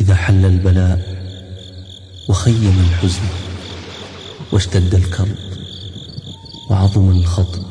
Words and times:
إذا 0.00 0.14
حل 0.14 0.44
البلاء 0.44 1.00
وخيم 2.28 2.84
الحزن 2.90 3.22
واشتد 4.52 4.94
الكرب 4.94 5.36
وعظم 6.70 7.10
الخطب 7.10 7.62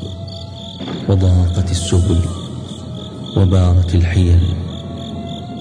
وضاقت 1.08 1.70
السبل 1.70 2.20
وبارت 3.36 3.94
الحيل 3.94 4.54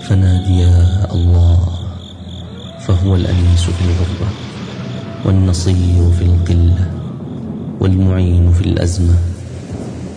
فنادي 0.02 0.60
يا 0.60 1.08
الله 1.14 1.68
فهو 2.88 3.16
الأنيس 3.16 3.62
في 3.62 3.82
الغربة 3.82 4.32
والنصير 5.26 6.12
في 6.12 6.22
القلة 6.26 6.92
والمعين 7.80 8.54
في 8.54 8.62
الأزمة 8.62 9.16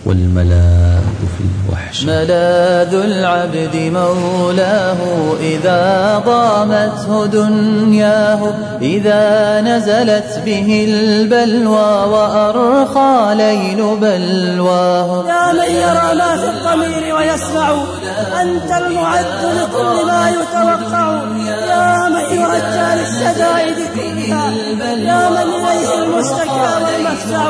والملاذ 0.05 1.03
في 1.37 1.43
الوحش. 1.43 2.03
ملاذ 2.03 2.93
العبد 2.93 3.75
مولاه 3.75 4.97
إذا 5.39 6.21
ضامته 6.25 7.25
دنياه 7.25 8.53
إذا 8.81 9.61
نزلت 9.61 10.41
به 10.45 10.85
البلوى 10.89 11.91
وأرخى 12.13 13.35
ليل 13.35 13.97
بلواه. 14.01 15.23
يا 15.27 15.53
من 15.53 15.71
يرى 15.75 16.15
ما 16.19 16.37
في 16.37 16.49
الضمير 16.49 17.15
ويسمع 17.15 17.73
أنت 18.41 18.71
المعد 18.85 19.25
لكل 19.57 20.05
ما 20.07 20.29
يتوقع. 20.29 21.21
يا 21.69 22.09
من 22.09 22.25
يرجى 22.39 22.87
للشدائد 22.99 23.77
كلها 23.95 24.51
يا 24.95 25.29
من 25.29 25.47
إليه 25.53 26.03
المشتكى 26.03 26.69
والمفزع. 26.83 27.43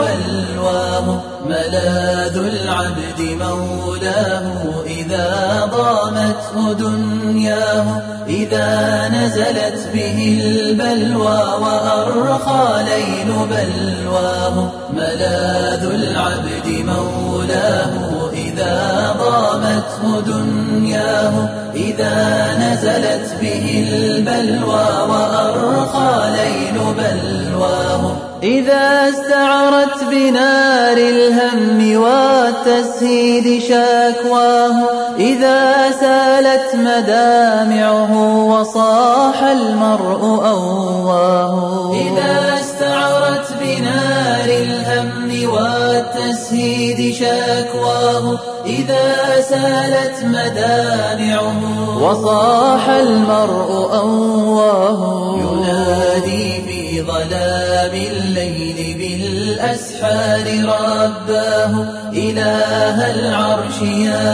ملاذ 1.46 2.38
العبد 2.38 3.20
مولاه 3.20 4.84
إذا 4.86 5.30
ضامته 5.72 6.74
دنياه 6.74 8.02
إذا 8.28 9.08
نزلت 9.08 9.90
به 9.94 10.42
البلوى 10.46 11.42
وأرخى 11.62 12.84
ليل 12.84 13.30
بلواه. 13.52 14.72
ملاذ 14.94 15.84
العبد 15.84 16.68
مولاه 16.68 17.94
إذا 18.34 19.16
ضامته 19.20 20.22
دنياه 20.22 21.50
إذا 21.76 22.18
نزلت 22.60 23.36
به 23.42 23.86
البلوى 23.90 24.88
وأرخى 25.10 26.32
ليل 26.32 26.78
بلواه. 26.98 28.33
إذا 28.44 29.10
استعرت 29.10 30.04
بنار 30.04 30.98
الهم 30.98 32.02
والتسهيد 32.02 33.62
شكواه 33.62 34.76
إذا 35.18 35.92
سالت 35.92 36.76
مدامعه 36.76 38.44
وصاح 38.46 39.44
المرء 39.44 40.22
أواه. 40.46 41.92
إذا 41.96 42.60
استعرت 42.60 43.48
بنار 43.62 44.46
الهم 44.46 45.50
والتسهيد 45.50 47.14
شكواه 47.14 48.40
إذا 48.66 49.42
سالت 49.42 50.24
مدامعه 50.24 51.62
وصاح 52.04 52.90
المرء 52.90 53.90
أواه. 53.94 55.34
ظلام 57.08 57.94
الليل 57.94 58.80
بالأسحار 59.00 60.46
رباه 60.64 61.74
إله 62.14 62.98
العرش 63.16 63.82
يا 63.82 64.26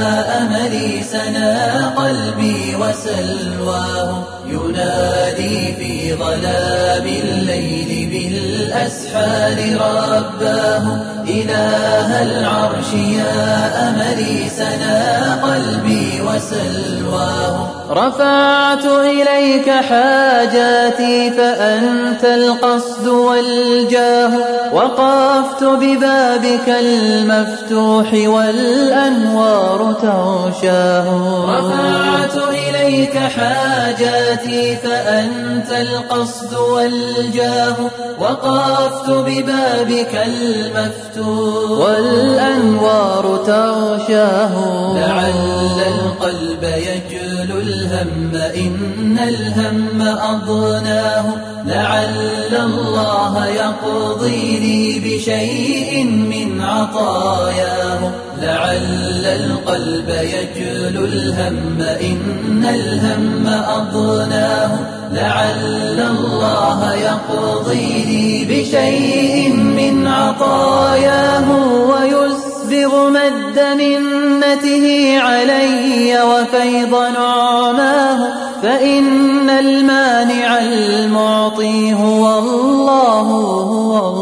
أملي 0.41 1.03
سنا 1.03 1.87
قلبي 1.97 2.75
وسلواه 2.75 4.23
ينادي 4.51 5.73
في 5.79 6.13
ظلام 6.15 7.05
الليل 7.07 8.09
بالأسحار 8.11 9.57
رباه 9.75 10.85
إله 11.27 12.23
العرش 12.23 12.93
يا 12.93 13.89
أملي 13.89 14.49
سنا 14.49 14.99
قلبي 15.43 16.21
وسلواه. 16.21 17.69
رفعت 17.89 18.85
إليك 18.85 19.69
حاجاتي 19.69 21.31
فأنت 21.31 22.23
القصد 22.23 23.07
والجاه 23.07 24.31
وقفت 24.73 25.63
ببابك 25.63 26.67
المفتوح 26.67 28.13
والأنوار 28.13 29.79
تغشاه. 30.01 31.07
رفعت 31.49 32.35
إليك 32.49 33.17
حاجاتي 33.17 34.38
فأنت 34.83 35.71
القصد 35.71 36.53
والجاه 36.53 37.75
وقفت 38.19 39.09
ببابك 39.09 40.21
المفتوح. 40.27 41.79
والأنوار 41.79 43.43
تغشاه. 43.45 44.53
لعل 44.95 45.81
القلب 45.87 46.63
يجل 46.63 47.51
الهم 47.51 48.35
إن 48.35 49.19
الهم 49.19 50.01
أضناه. 50.01 51.25
لعل 51.65 52.55
الله 52.55 53.47
يقضي 53.47 54.59
لي 54.59 54.99
بشيء 54.99 56.03
من 56.03 56.61
عطاياه. 56.61 58.28
لعل 58.41 59.25
القلب 59.25 60.09
يجل 60.09 61.03
الهم 61.03 61.81
إن 61.81 62.65
الهم 62.65 63.47
أضناه. 63.47 64.79
لعل 65.13 65.99
الله 65.99 66.93
يقضي 66.93 68.03
لي 68.03 68.45
بشيء 68.45 69.53
من 69.53 70.07
عطاياه 70.07 71.51
ويسبغ 71.89 73.09
مد 73.09 73.59
منته 73.77 75.17
علي 75.19 76.21
وفيض 76.23 76.95
نعماه. 76.95 78.49
فإن 78.63 79.49
المانع 79.49 80.59
المعطي 80.59 81.93
هو 81.93 82.39
الله 82.39 83.21
هو 83.21 83.99
الله 83.99 84.18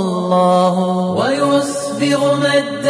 مد 2.57 2.85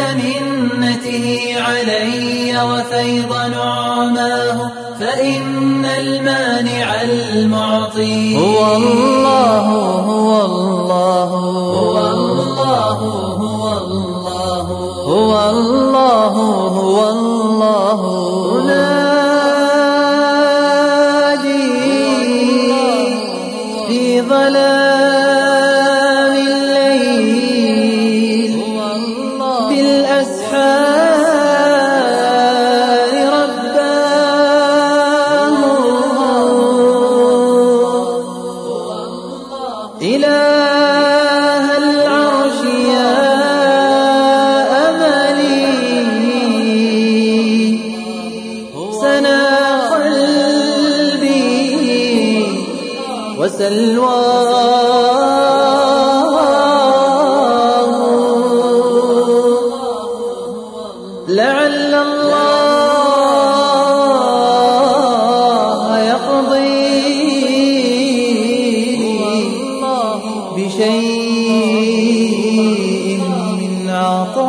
منته 0.80 1.26
علي 1.60 2.62
وفيض 2.62 3.32
نعماه 3.32 4.58
فإن 5.00 5.84
المانع 5.84 7.02
المعطي. 7.02 8.36
هو 8.36 8.76
الله 8.76 9.60
هو 9.60 10.44
الله. 10.44 11.24
هو 11.78 11.98
الله 11.98 12.92
هو 13.44 13.64
الله. 13.78 14.62
هو 15.06 15.32
الله 15.50 16.32
هو 16.80 17.10
الله. 17.10 17.98
أنادي 18.62 19.18
في 23.88 24.22
ظلام 24.22 24.97
بالأسحار 29.88 31.48
رباه 33.38 33.98
إله 40.02 41.66
العرش 41.82 42.60
يا 42.94 43.16
أملي. 44.88 45.62
سنا 49.00 49.40
قلبي 49.94 51.38
وسلواه 53.38 55.17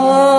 Oh. 0.02 0.39